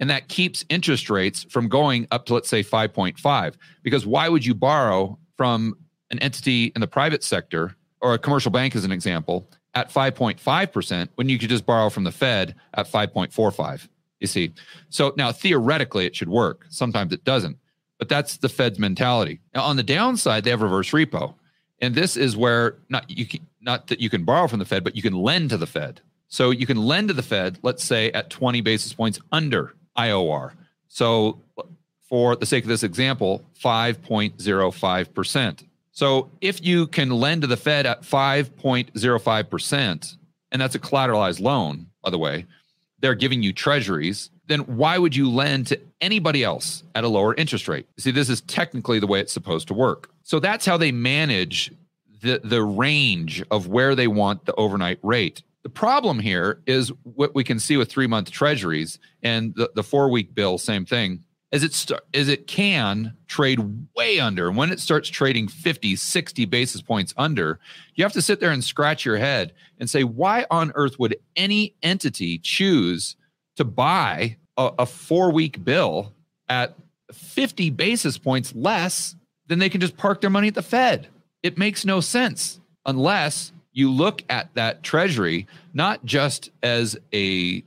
And 0.00 0.08
that 0.08 0.28
keeps 0.28 0.64
interest 0.68 1.10
rates 1.10 1.44
from 1.50 1.68
going 1.68 2.06
up 2.10 2.24
to, 2.26 2.34
let's 2.34 2.48
say, 2.48 2.62
5.5. 2.62 3.54
Because 3.82 4.06
why 4.06 4.28
would 4.28 4.46
you 4.46 4.54
borrow 4.54 5.18
from 5.36 5.74
an 6.10 6.18
entity 6.20 6.72
in 6.74 6.80
the 6.80 6.86
private 6.86 7.22
sector 7.22 7.76
or 8.00 8.14
a 8.14 8.18
commercial 8.18 8.50
bank, 8.50 8.76
as 8.76 8.84
an 8.84 8.92
example, 8.92 9.50
at 9.74 9.90
5.5% 9.90 11.08
when 11.16 11.28
you 11.28 11.38
could 11.38 11.50
just 11.50 11.66
borrow 11.66 11.90
from 11.90 12.04
the 12.04 12.12
Fed 12.12 12.54
at 12.74 12.90
5.45. 12.90 13.88
You 14.20 14.26
see, 14.26 14.52
so 14.88 15.12
now 15.16 15.32
theoretically 15.32 16.06
it 16.06 16.16
should 16.16 16.28
work. 16.28 16.66
Sometimes 16.68 17.12
it 17.12 17.24
doesn't, 17.24 17.56
but 17.98 18.08
that's 18.08 18.38
the 18.38 18.48
Fed's 18.48 18.78
mentality. 18.78 19.40
Now 19.54 19.62
on 19.62 19.76
the 19.76 19.82
downside, 19.82 20.44
they 20.44 20.50
have 20.50 20.62
reverse 20.62 20.90
repo, 20.90 21.34
and 21.80 21.94
this 21.94 22.16
is 22.16 22.36
where 22.36 22.76
not 22.88 23.08
you 23.08 23.26
can, 23.26 23.46
not 23.60 23.86
that 23.88 24.00
you 24.00 24.10
can 24.10 24.24
borrow 24.24 24.48
from 24.48 24.58
the 24.58 24.64
Fed, 24.64 24.84
but 24.84 24.96
you 24.96 25.02
can 25.02 25.14
lend 25.14 25.50
to 25.50 25.56
the 25.56 25.66
Fed. 25.66 26.00
So 26.28 26.50
you 26.50 26.66
can 26.66 26.78
lend 26.78 27.08
to 27.08 27.14
the 27.14 27.22
Fed, 27.22 27.58
let's 27.62 27.84
say 27.84 28.10
at 28.12 28.28
20 28.28 28.60
basis 28.60 28.92
points 28.92 29.18
under 29.32 29.74
IOR. 29.96 30.52
So 30.88 31.40
for 32.08 32.36
the 32.36 32.46
sake 32.46 32.64
of 32.64 32.68
this 32.68 32.82
example, 32.82 33.44
5.05 33.62 35.14
percent. 35.14 35.64
So 35.92 36.30
if 36.40 36.64
you 36.64 36.86
can 36.86 37.10
lend 37.10 37.42
to 37.42 37.48
the 37.48 37.56
Fed 37.56 37.84
at 37.84 38.02
5.05%, 38.02 40.16
and 40.52 40.62
that's 40.62 40.76
a 40.76 40.78
collateralized 40.78 41.40
loan, 41.40 41.88
by 42.02 42.10
the 42.10 42.18
way, 42.18 42.46
they're 43.00 43.14
giving 43.14 43.42
you 43.42 43.52
treasuries, 43.52 44.30
then 44.46 44.60
why 44.60 44.98
would 44.98 45.14
you 45.14 45.30
lend 45.30 45.66
to 45.68 45.80
anybody 46.00 46.42
else 46.42 46.82
at 46.94 47.04
a 47.04 47.08
lower 47.08 47.34
interest 47.34 47.68
rate? 47.68 47.86
See, 47.98 48.10
this 48.10 48.28
is 48.28 48.40
technically 48.42 48.98
the 48.98 49.06
way 49.06 49.20
it's 49.20 49.32
supposed 49.32 49.68
to 49.68 49.74
work. 49.74 50.10
So 50.22 50.40
that's 50.40 50.66
how 50.66 50.76
they 50.76 50.92
manage 50.92 51.72
the, 52.22 52.40
the 52.42 52.62
range 52.62 53.42
of 53.50 53.68
where 53.68 53.94
they 53.94 54.08
want 54.08 54.46
the 54.46 54.54
overnight 54.54 54.98
rate. 55.02 55.42
The 55.62 55.68
problem 55.68 56.18
here 56.18 56.62
is 56.66 56.92
what 57.02 57.34
we 57.34 57.44
can 57.44 57.58
see 57.60 57.76
with 57.76 57.90
three 57.90 58.06
month 58.06 58.30
treasuries 58.30 58.98
and 59.22 59.54
the, 59.54 59.70
the 59.74 59.82
four 59.82 60.08
week 60.08 60.34
bill, 60.34 60.58
same 60.58 60.86
thing 60.86 61.24
as 61.52 61.64
it 61.64 61.72
st- 61.72 62.00
as 62.14 62.28
it 62.28 62.46
can 62.46 63.14
trade 63.26 63.60
way 63.96 64.20
under. 64.20 64.48
And 64.48 64.56
when 64.56 64.70
it 64.70 64.80
starts 64.80 65.08
trading 65.08 65.48
50 65.48 65.96
60 65.96 66.44
basis 66.44 66.82
points 66.82 67.14
under 67.16 67.58
you 67.94 68.04
have 68.04 68.12
to 68.12 68.22
sit 68.22 68.40
there 68.40 68.50
and 68.50 68.62
scratch 68.62 69.04
your 69.04 69.16
head 69.16 69.52
and 69.78 69.88
say 69.88 70.04
why 70.04 70.46
on 70.50 70.72
earth 70.74 70.98
would 70.98 71.16
any 71.36 71.74
entity 71.82 72.38
choose 72.38 73.16
to 73.56 73.64
buy 73.64 74.36
a, 74.56 74.70
a 74.80 74.86
four 74.86 75.30
week 75.32 75.64
bill 75.64 76.12
at 76.48 76.74
50 77.12 77.70
basis 77.70 78.18
points 78.18 78.54
less 78.54 79.16
than 79.46 79.58
they 79.58 79.70
can 79.70 79.80
just 79.80 79.96
park 79.96 80.20
their 80.20 80.30
money 80.30 80.48
at 80.48 80.54
the 80.54 80.62
fed? 80.62 81.08
It 81.42 81.56
makes 81.56 81.84
no 81.84 82.00
sense 82.00 82.60
unless 82.84 83.52
you 83.72 83.90
look 83.90 84.22
at 84.28 84.52
that 84.54 84.82
treasury 84.82 85.46
not 85.72 86.04
just 86.04 86.50
as 86.62 86.96
a 87.14 87.62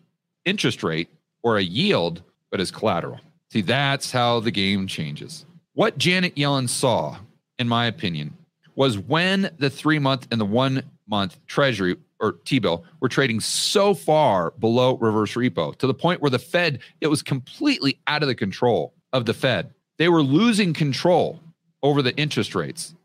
interest 0.45 0.83
rate 0.83 1.09
or 1.41 1.57
a 1.57 1.63
yield 1.63 2.21
but 2.51 2.59
as 2.59 2.69
collateral 2.69 3.19
See, 3.51 3.61
that's 3.61 4.11
how 4.11 4.39
the 4.39 4.51
game 4.51 4.87
changes. 4.87 5.45
What 5.73 5.97
Janet 5.97 6.35
Yellen 6.35 6.69
saw, 6.69 7.17
in 7.59 7.67
my 7.67 7.85
opinion, 7.85 8.37
was 8.75 8.97
when 8.97 9.51
the 9.57 9.69
three 9.69 9.99
month 9.99 10.25
and 10.31 10.39
the 10.39 10.45
one 10.45 10.83
month 11.07 11.37
treasury 11.47 11.97
or 12.21 12.33
T 12.45 12.59
bill 12.59 12.85
were 13.01 13.09
trading 13.09 13.41
so 13.41 13.93
far 13.93 14.51
below 14.51 14.95
reverse 14.97 15.33
repo 15.33 15.75
to 15.77 15.87
the 15.87 15.93
point 15.93 16.21
where 16.21 16.29
the 16.29 16.39
Fed, 16.39 16.79
it 17.01 17.07
was 17.07 17.21
completely 17.21 17.99
out 18.07 18.21
of 18.21 18.29
the 18.29 18.35
control 18.35 18.93
of 19.11 19.25
the 19.25 19.33
Fed. 19.33 19.73
They 19.97 20.07
were 20.07 20.23
losing 20.23 20.73
control 20.73 21.39
over 21.83 22.01
the 22.01 22.15
interest 22.15 22.55
rates 22.55 22.95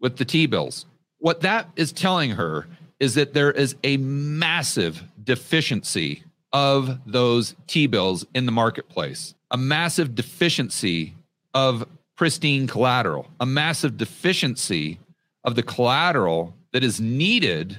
with 0.00 0.18
the 0.18 0.26
T 0.26 0.44
bills. 0.44 0.84
What 1.18 1.40
that 1.40 1.70
is 1.76 1.90
telling 1.92 2.32
her 2.32 2.66
is 3.00 3.14
that 3.14 3.32
there 3.32 3.50
is 3.50 3.76
a 3.82 3.96
massive 3.96 5.02
deficiency 5.24 6.22
of 6.56 6.98
those 7.04 7.54
T 7.66 7.86
bills 7.86 8.24
in 8.34 8.46
the 8.46 8.52
marketplace 8.52 9.34
a 9.50 9.58
massive 9.58 10.14
deficiency 10.14 11.14
of 11.52 11.86
pristine 12.16 12.66
collateral, 12.66 13.28
a 13.38 13.46
massive 13.46 13.98
deficiency 13.98 14.98
of 15.44 15.54
the 15.54 15.62
collateral 15.62 16.54
that 16.72 16.82
is 16.82 16.98
needed 16.98 17.78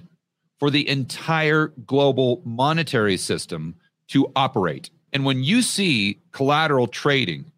for 0.59 0.69
the 0.69 0.87
entire 0.87 1.73
global 1.87 2.41
monetary 2.45 3.17
system 3.17 3.75
to 4.09 4.31
operate. 4.35 4.91
And 5.11 5.25
when 5.25 5.43
you 5.43 5.63
see 5.63 6.19
collateral 6.31 6.85
trading 6.85 7.51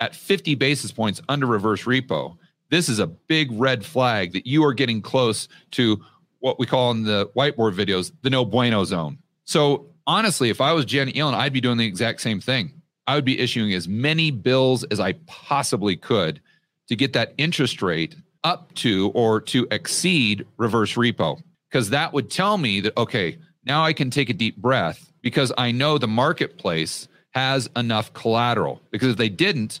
at 0.00 0.14
50 0.14 0.56
basis 0.56 0.90
points 0.90 1.22
under 1.28 1.46
reverse 1.46 1.84
repo, 1.84 2.36
this 2.70 2.88
is 2.88 2.98
a 2.98 3.06
big 3.06 3.48
red 3.52 3.86
flag 3.86 4.32
that 4.32 4.46
you 4.46 4.64
are 4.64 4.74
getting 4.74 5.00
close 5.00 5.46
to 5.70 6.02
what 6.40 6.58
we 6.58 6.66
call 6.66 6.90
in 6.90 7.04
the 7.04 7.28
whiteboard 7.36 7.74
videos 7.74 8.10
the 8.22 8.30
no 8.30 8.44
bueno 8.44 8.84
zone. 8.84 9.18
So 9.44 9.86
honestly, 10.06 10.50
if 10.50 10.60
I 10.60 10.72
was 10.72 10.84
Janet 10.84 11.14
Yellen, 11.14 11.34
I'd 11.34 11.52
be 11.52 11.60
doing 11.60 11.78
the 11.78 11.86
exact 11.86 12.20
same 12.20 12.40
thing. 12.40 12.72
I 13.06 13.14
would 13.14 13.24
be 13.24 13.38
issuing 13.38 13.72
as 13.74 13.86
many 13.86 14.30
bills 14.30 14.84
as 14.84 15.00
I 15.00 15.12
possibly 15.26 15.96
could 15.96 16.40
to 16.88 16.96
get 16.96 17.12
that 17.12 17.34
interest 17.38 17.82
rate 17.82 18.16
up 18.42 18.74
to 18.74 19.10
or 19.14 19.40
to 19.40 19.66
exceed 19.70 20.46
reverse 20.56 20.94
repo. 20.94 21.40
Because 21.70 21.90
that 21.90 22.12
would 22.12 22.30
tell 22.30 22.56
me 22.56 22.80
that, 22.80 22.96
okay, 22.96 23.38
now 23.64 23.84
I 23.84 23.92
can 23.92 24.10
take 24.10 24.30
a 24.30 24.34
deep 24.34 24.56
breath 24.56 25.12
because 25.22 25.52
I 25.58 25.72
know 25.72 25.98
the 25.98 26.06
marketplace 26.06 27.08
has 27.30 27.68
enough 27.74 28.12
collateral. 28.12 28.80
Because 28.90 29.08
if 29.08 29.16
they 29.16 29.28
didn't, 29.28 29.80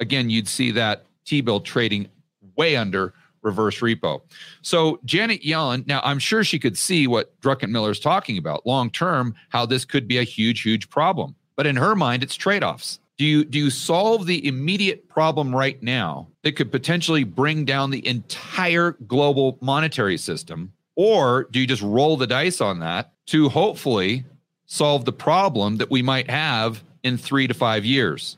again, 0.00 0.30
you'd 0.30 0.48
see 0.48 0.70
that 0.72 1.06
T 1.24 1.40
bill 1.40 1.60
trading 1.60 2.08
way 2.56 2.76
under 2.76 3.14
reverse 3.44 3.80
repo. 3.80 4.20
So 4.62 4.98
Janet 5.04 5.42
Yellen, 5.42 5.86
now 5.86 6.00
I'm 6.02 6.18
sure 6.18 6.42
she 6.42 6.58
could 6.58 6.76
see 6.76 7.06
what 7.06 7.38
Druckenmiller 7.40 7.90
is 7.90 8.00
talking 8.00 8.38
about 8.38 8.66
long 8.66 8.90
term, 8.90 9.34
how 9.50 9.66
this 9.66 9.84
could 9.84 10.08
be 10.08 10.18
a 10.18 10.24
huge, 10.24 10.62
huge 10.62 10.88
problem. 10.90 11.36
But 11.56 11.66
in 11.66 11.76
her 11.76 11.94
mind, 11.94 12.22
it's 12.22 12.34
trade 12.34 12.64
offs. 12.64 12.98
Do 13.16 13.24
you 13.24 13.44
do 13.44 13.58
you 13.60 13.70
solve 13.70 14.26
the 14.26 14.44
immediate 14.44 15.08
problem 15.08 15.54
right 15.54 15.80
now 15.80 16.26
that 16.42 16.56
could 16.56 16.72
potentially 16.72 17.22
bring 17.22 17.64
down 17.64 17.90
the 17.90 18.04
entire 18.06 18.96
global 19.06 19.56
monetary 19.60 20.18
system, 20.18 20.72
or 20.96 21.46
do 21.52 21.60
you 21.60 21.66
just 21.66 21.82
roll 21.82 22.16
the 22.16 22.26
dice 22.26 22.60
on 22.60 22.80
that 22.80 23.12
to 23.26 23.48
hopefully 23.48 24.24
solve 24.66 25.04
the 25.04 25.12
problem 25.12 25.76
that 25.76 25.92
we 25.92 26.02
might 26.02 26.28
have 26.28 26.82
in 27.04 27.16
three 27.16 27.46
to 27.46 27.54
five 27.54 27.84
years? 27.84 28.36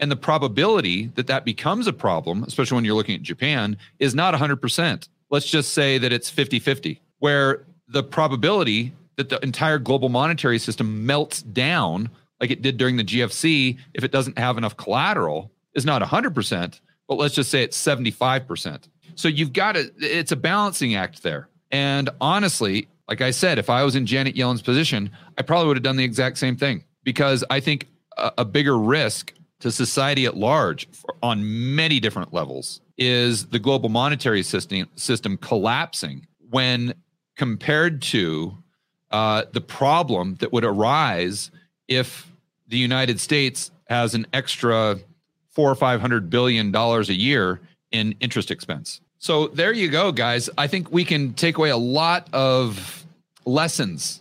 And 0.00 0.10
the 0.10 0.16
probability 0.16 1.06
that 1.14 1.28
that 1.28 1.44
becomes 1.44 1.86
a 1.86 1.92
problem, 1.92 2.44
especially 2.44 2.74
when 2.76 2.84
you're 2.84 2.96
looking 2.96 3.14
at 3.14 3.22
Japan, 3.22 3.76
is 3.98 4.14
not 4.14 4.34
100%. 4.34 5.08
Let's 5.30 5.46
just 5.46 5.72
say 5.72 5.98
that 5.98 6.12
it's 6.12 6.30
50 6.30 6.58
50, 6.58 7.00
where 7.18 7.64
the 7.88 8.02
probability 8.02 8.92
that 9.16 9.28
the 9.28 9.38
entire 9.42 9.78
global 9.78 10.08
monetary 10.08 10.58
system 10.58 11.06
melts 11.06 11.42
down 11.42 12.10
like 12.40 12.50
it 12.50 12.62
did 12.62 12.76
during 12.76 12.96
the 12.96 13.04
GFC 13.04 13.78
if 13.94 14.04
it 14.04 14.10
doesn't 14.10 14.38
have 14.38 14.58
enough 14.58 14.76
collateral 14.76 15.50
is 15.74 15.84
not 15.84 16.02
100%, 16.02 16.80
but 17.08 17.14
let's 17.16 17.34
just 17.34 17.50
say 17.50 17.62
it's 17.62 17.80
75%. 17.80 18.88
So 19.14 19.28
you've 19.28 19.52
got 19.52 19.72
to, 19.72 19.92
it's 19.98 20.32
a 20.32 20.36
balancing 20.36 20.94
act 20.94 21.22
there. 21.22 21.48
And 21.70 22.10
honestly, 22.20 22.88
like 23.08 23.20
I 23.20 23.30
said, 23.30 23.58
if 23.58 23.70
I 23.70 23.82
was 23.84 23.96
in 23.96 24.06
Janet 24.06 24.36
Yellen's 24.36 24.62
position, 24.62 25.10
I 25.38 25.42
probably 25.42 25.68
would 25.68 25.76
have 25.76 25.84
done 25.84 25.96
the 25.96 26.04
exact 26.04 26.38
same 26.38 26.56
thing 26.56 26.84
because 27.02 27.44
I 27.50 27.60
think 27.60 27.88
a, 28.16 28.32
a 28.38 28.44
bigger 28.44 28.76
risk 28.76 29.32
to 29.60 29.70
society 29.70 30.26
at 30.26 30.36
large 30.36 30.88
on 31.22 31.74
many 31.74 32.00
different 32.00 32.32
levels 32.32 32.80
is 32.98 33.46
the 33.46 33.58
global 33.58 33.88
monetary 33.88 34.42
system 34.42 34.88
system 34.96 35.36
collapsing 35.36 36.26
when 36.50 36.94
compared 37.36 38.02
to 38.02 38.56
uh, 39.10 39.44
the 39.52 39.60
problem 39.60 40.36
that 40.36 40.52
would 40.52 40.64
arise 40.64 41.50
if 41.88 42.30
the 42.68 42.78
United 42.78 43.20
States 43.20 43.70
has 43.88 44.14
an 44.14 44.26
extra 44.32 44.98
four 45.50 45.70
or 45.70 45.74
five 45.74 46.00
hundred 46.00 46.30
billion 46.30 46.72
dollars 46.72 47.08
a 47.08 47.14
year 47.14 47.60
in 47.90 48.14
interest 48.20 48.50
expense. 48.50 49.00
So 49.18 49.48
there 49.48 49.72
you 49.72 49.88
go, 49.88 50.12
guys. 50.12 50.50
I 50.58 50.66
think 50.66 50.92
we 50.92 51.04
can 51.04 51.32
take 51.32 51.56
away 51.56 51.70
a 51.70 51.76
lot 51.76 52.28
of 52.32 53.06
lessons 53.46 54.20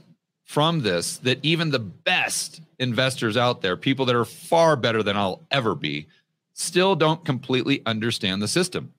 from 0.54 0.82
this 0.82 1.18
that 1.18 1.40
even 1.42 1.72
the 1.72 1.80
best 1.80 2.62
investors 2.78 3.36
out 3.36 3.64
there, 3.64 3.76
people 3.76 4.06
that 4.06 4.16
are 4.16 4.24
far 4.24 4.76
better 4.76 5.02
than 5.02 5.18
I'll 5.18 5.42
ever 5.50 5.74
be, 5.74 6.06
still 6.54 6.96
don't 6.96 7.26
completely 7.26 7.82
understand 7.88 8.40
the 8.40 8.48
system. 8.48 8.94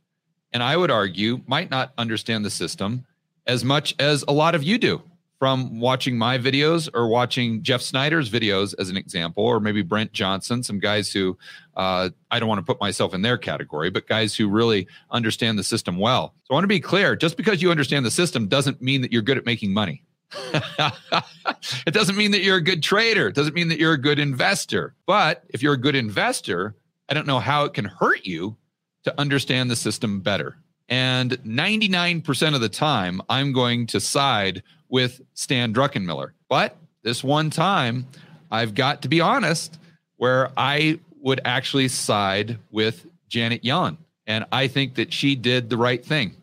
And 0.52 0.64
I 0.64 0.76
would 0.76 0.90
argue 0.90 1.42
might 1.46 1.70
not 1.70 1.92
understand 1.96 2.44
the 2.44 2.50
system 2.50 3.06
as 3.46 3.64
much 3.64 3.94
as 4.00 4.24
a 4.26 4.32
lot 4.32 4.56
of 4.56 4.64
you 4.64 4.78
do 4.78 5.00
from 5.38 5.78
watching 5.78 6.18
my 6.18 6.38
videos 6.38 6.88
or 6.92 7.06
watching 7.06 7.62
Jeff 7.62 7.82
Snider's 7.82 8.28
videos 8.28 8.74
as 8.80 8.90
an 8.90 8.96
example, 8.96 9.44
or 9.44 9.60
maybe 9.60 9.82
Brent 9.82 10.12
Johnson, 10.12 10.64
some 10.64 10.80
guys 10.80 11.12
who 11.12 11.38
uh, 11.76 12.10
I 12.32 12.40
don't 12.40 12.48
want 12.48 12.58
to 12.58 12.64
put 12.64 12.80
myself 12.80 13.14
in 13.14 13.22
their 13.22 13.38
category, 13.38 13.90
but 13.90 14.08
guys 14.08 14.34
who 14.34 14.48
really 14.48 14.88
understand 15.12 15.56
the 15.56 15.64
system 15.64 15.98
well. 15.98 16.34
So 16.46 16.54
I 16.54 16.54
want 16.54 16.64
to 16.64 16.68
be 16.68 16.80
clear 16.80 17.14
just 17.14 17.36
because 17.36 17.62
you 17.62 17.70
understand 17.70 18.04
the 18.04 18.10
system 18.10 18.48
doesn't 18.48 18.82
mean 18.82 19.02
that 19.02 19.12
you're 19.12 19.22
good 19.22 19.38
at 19.38 19.46
making 19.46 19.72
money. 19.72 20.02
it 21.86 21.94
doesn't 21.94 22.16
mean 22.16 22.30
that 22.32 22.42
you're 22.42 22.56
a 22.56 22.62
good 22.62 22.82
trader. 22.82 23.28
It 23.28 23.34
doesn't 23.34 23.54
mean 23.54 23.68
that 23.68 23.78
you're 23.78 23.92
a 23.92 24.00
good 24.00 24.18
investor. 24.18 24.94
But 25.06 25.44
if 25.48 25.62
you're 25.62 25.74
a 25.74 25.78
good 25.78 25.94
investor, 25.94 26.74
I 27.08 27.14
don't 27.14 27.26
know 27.26 27.40
how 27.40 27.64
it 27.64 27.74
can 27.74 27.84
hurt 27.84 28.24
you 28.24 28.56
to 29.04 29.20
understand 29.20 29.70
the 29.70 29.76
system 29.76 30.20
better. 30.20 30.56
And 30.88 31.32
99% 31.44 32.54
of 32.54 32.60
the 32.60 32.68
time, 32.68 33.20
I'm 33.28 33.52
going 33.52 33.86
to 33.88 34.00
side 34.00 34.62
with 34.88 35.20
Stan 35.34 35.72
Druckenmiller. 35.72 36.32
But 36.48 36.76
this 37.02 37.24
one 37.24 37.50
time, 37.50 38.06
I've 38.50 38.74
got 38.74 39.02
to 39.02 39.08
be 39.08 39.20
honest, 39.20 39.78
where 40.16 40.50
I 40.56 41.00
would 41.20 41.40
actually 41.44 41.88
side 41.88 42.58
with 42.70 43.06
Janet 43.28 43.62
Yellen. 43.62 43.96
And 44.26 44.44
I 44.52 44.68
think 44.68 44.94
that 44.94 45.12
she 45.12 45.36
did 45.36 45.68
the 45.68 45.76
right 45.76 46.04
thing 46.04 46.36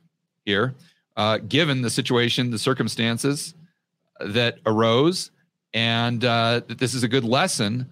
here, 0.45 0.75
uh, 1.15 1.37
given 1.37 1.81
the 1.81 1.89
situation, 1.89 2.51
the 2.51 2.59
circumstances 2.59 3.53
that 4.25 4.59
arose, 4.65 5.31
and 5.73 6.23
uh, 6.23 6.61
that 6.67 6.77
this 6.77 6.93
is 6.93 7.03
a 7.03 7.07
good 7.07 7.23
lesson 7.23 7.89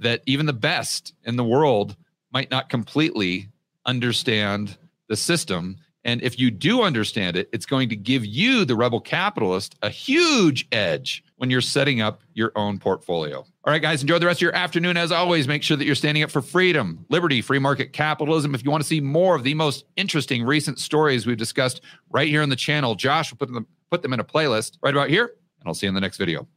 that 0.00 0.22
even 0.26 0.46
the 0.46 0.52
best 0.52 1.14
in 1.24 1.36
the 1.36 1.44
world 1.44 1.96
might 2.32 2.50
not 2.50 2.68
completely 2.68 3.48
understand 3.86 4.76
the 5.08 5.16
system. 5.16 5.76
And 6.04 6.20
if 6.22 6.38
you 6.38 6.50
do 6.50 6.82
understand 6.82 7.36
it, 7.36 7.48
it's 7.52 7.66
going 7.66 7.88
to 7.90 7.96
give 7.96 8.26
you, 8.26 8.64
the 8.64 8.74
rebel 8.74 9.00
capitalist, 9.00 9.76
a 9.82 9.88
huge 9.88 10.66
edge 10.72 11.22
when 11.36 11.48
you're 11.48 11.60
setting 11.60 12.00
up 12.00 12.22
your 12.34 12.50
own 12.56 12.80
portfolio. 12.80 13.38
All 13.38 13.72
right, 13.72 13.80
guys, 13.80 14.02
enjoy 14.02 14.18
the 14.18 14.26
rest 14.26 14.38
of 14.38 14.42
your 14.42 14.54
afternoon. 14.54 14.96
As 14.96 15.12
always, 15.12 15.46
make 15.46 15.62
sure 15.62 15.76
that 15.76 15.84
you're 15.84 15.94
standing 15.94 16.24
up 16.24 16.30
for 16.30 16.42
freedom, 16.42 17.04
liberty, 17.08 17.40
free 17.40 17.60
market 17.60 17.92
capitalism. 17.92 18.54
If 18.54 18.64
you 18.64 18.70
want 18.72 18.82
to 18.82 18.88
see 18.88 19.00
more 19.00 19.36
of 19.36 19.44
the 19.44 19.54
most 19.54 19.84
interesting 19.96 20.42
recent 20.42 20.80
stories 20.80 21.24
we've 21.24 21.36
discussed 21.36 21.82
right 22.10 22.28
here 22.28 22.42
on 22.42 22.48
the 22.48 22.56
channel, 22.56 22.96
Josh 22.96 23.30
will 23.30 23.38
put 23.38 23.52
them, 23.52 23.66
put 23.90 24.02
them 24.02 24.12
in 24.12 24.18
a 24.18 24.24
playlist 24.24 24.78
right 24.82 24.94
about 24.94 25.08
here 25.08 25.34
and 25.62 25.68
I'll 25.68 25.74
see 25.74 25.86
you 25.86 25.88
in 25.88 25.94
the 25.94 26.00
next 26.00 26.16
video. 26.18 26.48